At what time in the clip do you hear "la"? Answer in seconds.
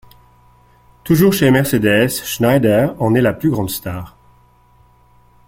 3.21-3.33